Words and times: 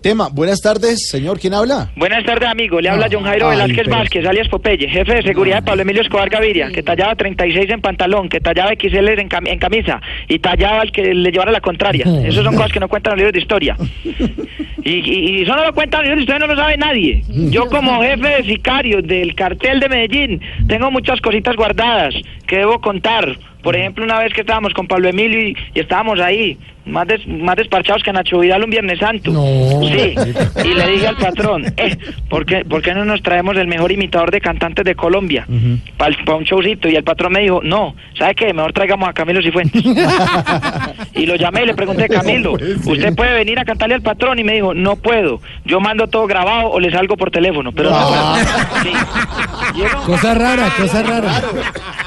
Tema, 0.00 0.28
buenas 0.32 0.60
tardes, 0.60 1.08
señor, 1.08 1.40
¿quién 1.40 1.54
habla? 1.54 1.90
Buenas 1.96 2.24
tardes, 2.24 2.48
amigo. 2.48 2.80
Le 2.80 2.88
habla 2.88 3.08
John 3.10 3.24
Jairo 3.24 3.48
Ay, 3.50 3.56
Velázquez 3.56 3.84
pero- 3.84 3.96
Vázquez, 3.96 4.24
alias 4.26 4.46
Popeye, 4.48 4.88
jefe 4.88 5.12
de 5.12 5.22
seguridad 5.24 5.56
de 5.56 5.62
Pablo 5.62 5.82
Emilio 5.82 6.02
Escobar 6.02 6.30
Gaviria, 6.30 6.68
que 6.70 6.84
tallaba 6.84 7.16
36 7.16 7.68
en 7.68 7.80
pantalón, 7.80 8.28
que 8.28 8.38
tallaba 8.38 8.70
XL 8.80 9.08
en, 9.20 9.28
cam- 9.28 9.48
en 9.50 9.58
camisa 9.58 10.00
y 10.28 10.38
tallaba 10.38 10.82
al 10.82 10.92
que 10.92 11.12
le 11.12 11.32
llevara 11.32 11.50
la 11.50 11.60
contraria. 11.60 12.04
Esas 12.24 12.44
son 12.44 12.54
cosas 12.54 12.70
que 12.70 12.78
no 12.78 12.86
cuentan 12.86 13.14
los 13.14 13.18
libros 13.18 13.32
de 13.32 13.40
historia. 13.40 13.76
Y, 14.84 14.92
y, 14.92 15.30
y 15.38 15.42
eso 15.42 15.56
no 15.56 15.64
lo 15.64 15.74
cuentan 15.74 16.02
los 16.02 16.10
libros 16.10 16.18
de 16.18 16.22
historia, 16.32 16.46
no 16.46 16.54
lo 16.54 16.60
sabe 16.60 16.76
nadie. 16.76 17.24
Yo 17.50 17.66
como 17.66 18.00
jefe 18.00 18.28
de 18.28 18.44
sicarios 18.44 19.02
del 19.04 19.34
cartel 19.34 19.80
de 19.80 19.88
Medellín 19.88 20.40
tengo 20.68 20.92
muchas 20.92 21.20
cositas 21.20 21.56
guardadas 21.56 22.14
que 22.46 22.58
debo 22.58 22.80
contar. 22.80 23.36
Por 23.62 23.76
ejemplo, 23.76 24.04
una 24.04 24.18
vez 24.20 24.32
que 24.32 24.42
estábamos 24.42 24.72
con 24.72 24.86
Pablo 24.86 25.08
Emilio 25.08 25.40
y, 25.40 25.56
y 25.74 25.80
estábamos 25.80 26.20
ahí, 26.20 26.56
más, 26.86 27.06
des- 27.06 27.26
más 27.26 27.56
desparchados 27.56 28.02
que 28.02 28.12
Nacho 28.12 28.38
Vidal 28.38 28.64
un 28.64 28.70
Viernes 28.70 28.98
Santo. 28.98 29.30
Sí, 29.82 30.14
y 30.64 30.74
le 30.74 30.86
dije 30.88 31.06
al 31.08 31.16
patrón, 31.16 31.64
eh, 31.76 31.98
¿por 32.30 32.46
qué, 32.46 32.64
por 32.64 32.80
qué 32.80 32.94
no 32.94 33.04
nos 33.04 33.20
traemos 33.22 33.56
el 33.56 33.66
mejor 33.66 33.92
imitador 33.92 34.30
de 34.30 34.40
cantantes 34.40 34.84
de 34.86 34.94
Colombia 34.94 35.46
para 35.98 36.14
un 36.36 36.44
showcito? 36.44 36.88
Y 36.88 36.96
el 36.96 37.04
patrón 37.04 37.32
me 37.32 37.40
dijo, 37.40 37.60
no, 37.62 37.94
¿sabe 38.16 38.34
qué? 38.36 38.54
Mejor 38.54 38.72
traigamos 38.72 39.08
a 39.08 39.12
Camilo 39.12 39.42
Cifuentes. 39.42 39.84
y 41.14 41.26
lo 41.26 41.34
llamé 41.36 41.64
y 41.64 41.66
le 41.66 41.74
pregunté, 41.74 42.08
Camilo, 42.08 42.52
¿usted 42.52 43.14
puede 43.14 43.34
venir 43.34 43.58
a 43.58 43.64
cantarle 43.64 43.96
al 43.96 44.02
patrón? 44.02 44.38
Y 44.38 44.44
me 44.44 44.54
dijo, 44.54 44.72
no 44.72 44.96
puedo, 44.96 45.40
yo 45.66 45.80
mando 45.80 46.06
todo 46.06 46.26
grabado 46.26 46.70
o 46.70 46.80
le 46.80 46.90
salgo 46.90 47.16
por 47.16 47.30
teléfono, 47.30 47.72
pero 47.72 47.90
no 47.90 47.96
puedo. 48.08 48.34
Sí. 48.82 48.90
Cosa 50.06 50.34
rara, 50.34 50.72
cosa 50.76 51.02
rara. 51.02 51.42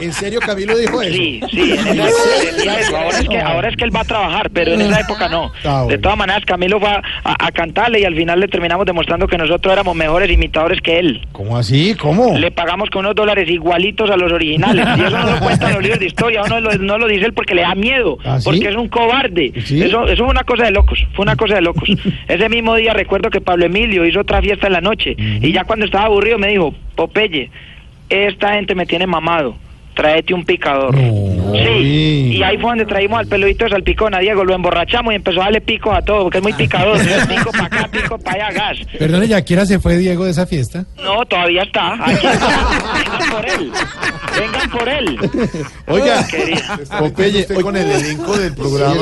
¿En 0.00 0.12
serio 0.12 0.40
Camilo 0.40 0.76
dijo 0.78 1.02
eso? 1.02 1.12
Sí, 1.12 1.40
sí, 1.50 1.72
en 1.72 2.00
esa 2.00 2.08
época 2.08 2.56
decía 2.56 2.80
eso. 2.80 2.96
Ahora 2.96 3.18
es, 3.18 3.28
que, 3.28 3.38
ahora 3.40 3.68
es 3.68 3.76
que 3.76 3.84
él 3.84 3.94
va 3.96 4.00
a 4.00 4.04
trabajar, 4.04 4.50
pero 4.50 4.72
en 4.74 4.80
esa 4.82 5.00
época 5.00 5.28
no. 5.28 5.50
Ah. 5.64 5.84
De 5.88 5.98
todas 5.98 6.16
maneras, 6.16 6.44
Camilo 6.44 6.78
va 6.80 7.02
a, 7.24 7.46
a 7.46 7.50
cantarle 7.52 8.00
y 8.00 8.04
al 8.04 8.14
final 8.14 8.38
le 8.40 8.48
terminamos 8.48 8.86
demostrando 8.86 9.26
que 9.26 9.36
nosotros 9.36 9.72
éramos 9.72 9.96
mejores 9.96 10.30
imitadores 10.30 10.80
que 10.80 10.98
él. 11.00 11.26
¿Cómo 11.32 11.56
así? 11.56 11.94
¿Cómo? 12.00 12.36
Le 12.38 12.50
pagamos 12.50 12.90
con 12.90 13.00
unos 13.04 13.16
dólares 13.16 13.48
igualitos 13.50 14.10
a 14.10 14.16
los 14.16 14.30
originales. 14.32 14.86
Y 14.96 15.00
eso 15.02 15.18
no 15.18 15.30
lo 15.32 15.40
cuentan 15.40 15.72
los 15.74 15.82
libros 15.82 15.98
de 15.98 16.06
historia, 16.06 16.42
uno 16.44 16.60
lo- 16.60 16.74
no 16.78 16.98
lo 16.98 17.08
dice 17.08 17.26
él 17.26 17.32
porque 17.32 17.54
le 17.54 17.62
da 17.62 17.74
miedo, 17.74 18.18
¿Ah, 18.24 18.38
sí? 18.38 18.44
porque 18.44 18.68
es 18.68 18.76
un 18.76 18.88
cobarde. 18.88 19.52
¿Sí? 19.64 19.82
Eso, 19.82 20.06
eso 20.06 20.22
fue 20.24 20.30
una 20.32 20.44
cosa 20.44 20.64
de 20.64 20.70
locos, 20.70 21.04
fue 21.14 21.24
una 21.24 21.34
cosa 21.36 21.56
de 21.56 21.62
locos. 21.62 21.88
Ese 22.28 22.48
mismo 22.48 22.76
día 22.76 22.92
recuerdo 22.94 23.30
que 23.30 23.40
Pablo 23.40 23.66
Emilio 23.66 24.04
hizo 24.06 24.20
otra 24.20 24.40
fiesta 24.40 24.68
en 24.68 24.72
la 24.74 24.80
noche 24.80 25.16
y 25.18 25.52
ya 25.52 25.64
cuando 25.64 25.84
estaba 25.86 26.04
aburrido 26.06 26.38
me 26.38 26.48
dijo, 26.48 26.74
Popeye, 26.98 27.48
esta 28.10 28.54
gente 28.54 28.74
me 28.74 28.84
tiene 28.84 29.06
mamado. 29.06 29.54
Tráete 29.94 30.34
un 30.34 30.44
picador. 30.44 30.96
Sí, 30.96 32.34
y 32.36 32.42
ahí 32.42 32.58
fue 32.58 32.70
donde 32.70 32.86
traímos 32.86 33.20
al 33.20 33.26
peludito 33.26 33.64
de 33.64 33.70
salpicón 33.70 34.14
a 34.14 34.18
Diego, 34.18 34.44
lo 34.44 34.54
emborrachamos 34.54 35.12
y 35.12 35.16
empezó 35.16 35.40
a 35.40 35.44
darle 35.44 35.60
picos 35.60 35.96
a 35.96 36.02
todo, 36.02 36.24
porque 36.24 36.38
es 36.38 36.44
muy 36.44 36.52
picador. 36.52 36.98
pico 37.28 37.50
para 37.52 37.64
acá, 37.64 37.88
pico 37.90 38.18
para 38.18 38.48
allá, 38.48 38.58
gas. 38.58 38.78
Perdone, 38.98 39.28
¿ya 39.28 39.42
quiera 39.42 39.64
se 39.64 39.78
fue 39.78 39.96
Diego 39.96 40.24
de 40.24 40.32
esa 40.32 40.46
fiesta? 40.46 40.84
No, 41.02 41.24
todavía 41.26 41.62
está. 41.62 41.94
Aquí 41.94 42.26
está. 42.26 42.68
Por 43.30 43.46
él. 43.48 43.72
Vengan 44.38 44.70
por 44.70 44.88
él. 44.88 45.18
Oiga. 45.86 46.26
Popeye, 46.98 47.40
usted 47.40 47.56
oiga, 47.56 47.62
con 47.62 47.76
el 47.76 47.90
elenco 47.90 48.36
del 48.36 48.54
programa. 48.54 48.94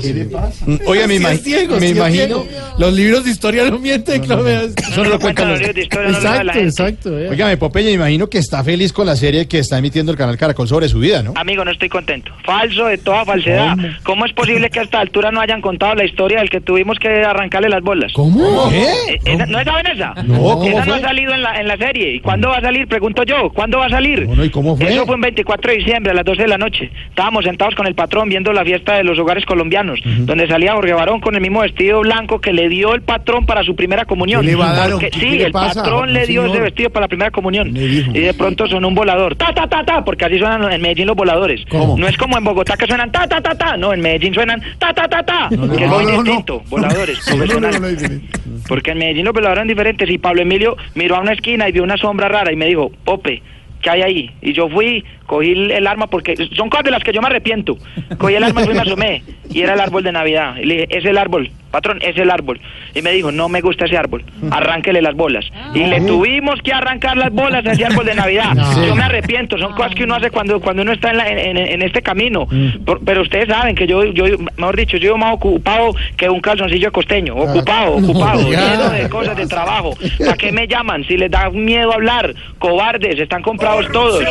¿Qué 0.00 0.14
le 0.14 0.24
pasa? 0.26 0.64
oiga, 0.86 1.06
me, 1.06 1.18
me 1.20 1.36
sí 1.36 1.54
es 1.54 1.90
imagino... 1.90 2.44
Los 2.78 2.92
libros 2.94 3.24
de 3.24 3.30
historia 3.30 3.64
no 3.70 3.78
mienten, 3.78 4.22
Claudia. 4.22 4.62
Eso 4.62 5.04
no 5.04 5.10
lo 5.10 5.18
cuentan 5.18 5.50
los... 5.50 5.60
Exacto, 5.60 6.58
exacto. 6.58 7.18
eh. 7.18 7.28
Óigame, 7.30 7.56
Popeye, 7.56 7.86
me 7.88 7.92
imagino 7.94 8.28
que 8.28 8.38
está 8.38 8.62
feliz 8.64 8.92
con 8.92 9.06
la 9.06 9.16
serie 9.16 9.46
que 9.46 9.58
está 9.58 9.78
emitiendo 9.78 10.12
el 10.12 10.18
canal 10.18 10.36
Caracol 10.38 10.68
sobre 10.68 10.88
su 10.88 10.98
vida, 11.00 11.22
¿no? 11.22 11.32
Amigo, 11.36 11.64
no 11.64 11.70
estoy 11.70 11.88
contento. 11.88 12.32
Falso 12.44 12.86
de 12.86 12.98
toda 12.98 13.24
falsedad. 13.24 13.76
¿Cómo 14.04 14.24
es 14.24 14.32
posible 14.32 14.70
que 14.70 14.80
a 14.80 14.82
esta 14.82 15.00
altura 15.00 15.30
no 15.30 15.40
hayan 15.40 15.60
contado 15.60 15.94
la 15.94 16.04
historia 16.04 16.38
del 16.38 16.50
que 16.50 16.60
tuvimos 16.60 16.98
que 16.98 17.08
arrancarle 17.08 17.68
las 17.68 17.82
bolas? 17.82 18.12
¿Cómo? 18.14 18.70
¿Qué? 18.70 18.84
Eh, 19.14 19.18
esa- 19.24 19.46
¿No 19.46 19.62
saben 19.64 19.86
esa? 19.88 20.14
No, 20.22 20.36
¿cómo 20.54 20.64
esa 20.68 20.78
no 20.80 20.84
fue? 20.84 20.94
ha 20.94 21.00
salido 21.00 21.34
en 21.34 21.42
la, 21.42 21.60
en 21.60 21.68
la 21.68 21.76
serie. 21.76 22.14
¿Y 22.14 22.20
cuándo 22.20 22.48
va 22.48 22.58
a 22.58 22.60
salir? 22.60 22.86
Pregunto 22.88 23.22
yo. 23.24 23.50
¿Cuándo 23.50 23.67
va 23.76 23.86
a 23.86 23.90
salir? 23.90 24.24
Bueno, 24.24 24.44
¿y 24.44 24.50
cómo 24.50 24.76
fue? 24.76 24.88
Eso 24.88 25.04
fue 25.04 25.16
un 25.16 25.20
24 25.20 25.70
de 25.72 25.78
diciembre 25.78 26.12
a 26.12 26.14
las 26.14 26.24
12 26.24 26.42
de 26.42 26.48
la 26.48 26.56
noche. 26.58 26.90
Estábamos 27.10 27.44
sentados 27.44 27.74
con 27.74 27.86
el 27.86 27.94
patrón 27.94 28.28
viendo 28.28 28.52
la 28.52 28.64
fiesta 28.64 28.94
de 28.96 29.04
los 29.04 29.18
hogares 29.18 29.44
colombianos, 29.44 30.00
donde 30.20 30.46
salía 30.48 30.72
Jorge 30.74 30.92
Barón 30.94 31.20
con 31.20 31.34
el 31.34 31.40
mismo 31.40 31.60
vestido 31.60 32.00
blanco 32.00 32.40
que 32.40 32.52
le 32.52 32.68
dio 32.70 32.94
el 32.94 33.02
patrón 33.02 33.44
para 33.44 33.62
su 33.64 33.76
primera 33.76 34.04
comunión. 34.06 34.40
¿Qué 34.40 34.48
le 34.48 34.54
va 34.56 34.70
a 34.70 34.74
dar? 34.76 34.90
Porque- 34.92 35.10
¿Qué 35.10 35.20
sí, 35.20 35.30
le 35.38 35.44
el 35.46 35.52
pasa? 35.52 35.82
patrón 35.82 36.12
le 36.12 36.26
dio 36.26 36.40
ese 36.42 36.50
señor. 36.52 36.64
vestido 36.64 36.90
para 36.90 37.04
la 37.04 37.08
primera 37.08 37.30
comunión. 37.30 37.76
Y 37.76 38.20
de 38.20 38.32
pronto 38.34 38.66
sonó 38.66 38.88
un 38.88 38.94
volador. 38.94 39.36
Ta, 39.36 39.52
ta, 39.52 39.66
ta, 39.68 39.84
ta, 39.84 40.04
porque 40.04 40.24
así 40.24 40.38
suenan 40.38 40.70
en 40.72 40.80
Medellín 40.80 41.06
los 41.08 41.16
voladores. 41.16 41.60
¿Cómo? 41.68 41.98
No 41.98 42.06
es 42.08 42.16
como 42.16 42.38
en 42.38 42.44
Bogotá 42.44 42.76
que 42.76 42.86
suenan 42.86 43.10
ta, 43.12 43.26
ta, 43.26 43.40
ta, 43.40 43.54
ta. 43.56 43.76
No, 43.76 43.92
en 43.92 44.00
Medellín 44.00 44.32
suenan 44.32 44.62
ta, 44.78 44.92
ta, 44.94 45.08
ta, 45.08 45.22
ta. 45.22 45.48
no, 45.50 45.68
que 45.76 45.84
es 45.84 45.90
no, 45.90 45.96
muy 45.96 46.04
no, 46.04 46.12
no. 46.12 46.22
distinto. 46.22 46.62
Voladores, 46.68 47.18
Porque 48.66 48.92
en 48.92 48.98
Medellín 48.98 49.24
los 49.24 49.34
veladores 49.34 49.66
diferentes 49.66 50.08
y 50.10 50.18
Pablo 50.18 50.42
Emilio 50.42 50.76
miró 50.94 51.16
a 51.16 51.20
una 51.20 51.32
esquina 51.32 51.68
y 51.68 51.72
vio 51.72 51.82
una 51.82 51.96
sombra 51.96 52.28
rara 52.28 52.52
y 52.52 52.56
me 52.56 52.66
dijo, 52.66 52.90
Pope, 53.04 53.42
¿qué 53.82 53.90
hay 53.90 54.02
ahí? 54.02 54.30
Y 54.42 54.52
yo 54.52 54.68
fui, 54.68 55.04
cogí 55.26 55.52
el, 55.52 55.86
arma 55.86 56.06
porque 56.06 56.34
son 56.56 56.68
cosas 56.68 56.84
de 56.84 56.90
las 56.90 57.02
que 57.02 57.12
yo 57.12 57.20
me 57.20 57.28
arrepiento. 57.28 57.76
Cogí 58.18 58.34
el 58.34 58.44
arma 58.44 58.64
y 58.64 58.68
me 58.68 58.78
asomé 58.80 59.22
y 59.50 59.60
era 59.60 59.74
el 59.74 59.80
árbol 59.80 60.02
de 60.02 60.12
Navidad. 60.12 60.56
Y 60.56 60.66
le 60.66 60.74
dije, 60.74 60.98
es 60.98 61.04
el 61.04 61.18
árbol, 61.18 61.50
patrón, 61.70 61.98
es 62.02 62.16
el 62.16 62.30
árbol. 62.30 62.60
Y 62.94 63.02
me 63.02 63.12
dijo, 63.12 63.30
no 63.32 63.48
me 63.48 63.60
gusta 63.60 63.84
ese 63.86 63.96
árbol, 63.96 64.24
arránquele 64.50 65.02
las 65.02 65.14
bolas. 65.14 65.44
Y 65.74 65.84
le 65.84 66.00
tuvimos 66.02 66.60
que 66.62 66.72
arrancar 66.72 67.16
las 67.16 67.32
bolas 67.32 67.64
a 67.66 67.72
ese 67.72 67.84
árbol 67.84 68.06
de 68.06 68.14
Navidad. 68.22 68.54
Yo 68.86 68.94
me 68.96 69.02
arrepiento, 69.02 69.58
son 69.58 69.72
cosas 69.74 69.94
que 69.94 70.04
uno 70.04 70.14
hace 70.14 70.30
cuando, 70.30 70.60
cuando 70.60 70.82
uno 70.82 70.92
está 70.92 71.10
en, 71.10 71.16
la- 71.18 71.28
en- 71.28 71.82
este 71.82 72.02
camino. 72.02 72.46
Por- 72.84 73.04
pero 73.04 73.22
ustedes 73.22 73.48
saben 73.48 73.74
que 73.74 73.86
yo, 73.86 74.04
yo, 74.04 74.24
mejor 74.56 74.76
dicho, 74.76 74.96
yo 74.96 75.16
más 75.16 75.34
ocupado 75.34 75.94
que 76.16 76.28
un 76.28 76.40
calzoncillo 76.40 76.90
costeño. 76.92 77.34
Ocupado, 77.36 77.96
ocupado, 77.96 78.50
ya. 78.50 78.72
lleno 78.72 78.90
de 78.90 79.08
cosas 79.08 79.36
de 79.36 79.46
trabajo. 79.46 79.94
¿Para 80.18 80.36
qué 80.36 80.52
me 80.52 80.66
llaman? 80.66 81.04
Si 81.04 81.16
les 81.16 81.30
da 81.30 81.50
miedo 81.50 81.92
hablar, 81.92 82.34
cobardes, 82.58 83.18
están 83.18 83.42
comprados 83.42 83.86
todos. 83.92 84.22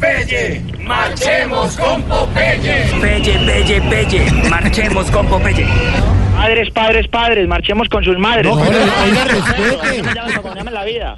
Pelle, 0.00 0.62
marchemos 0.88 1.76
con 1.76 2.02
Popeye. 2.04 2.86
Pelle, 3.00 3.38
Pelle, 3.46 3.80
Pelle, 3.82 4.32
marchemos 4.48 5.10
con 5.10 5.26
Popeye. 5.26 5.66
Padres, 6.34 6.70
padres, 6.70 7.08
padres, 7.08 7.46
marchemos 7.46 7.88
con 7.88 8.02
sus 8.02 8.18
madres. 8.18 8.46
No, 8.46 8.58
pero, 8.64 8.78
oiga, 9.04 9.24
respete. 9.24 10.70
La 10.70 10.84
vida. 10.84 11.16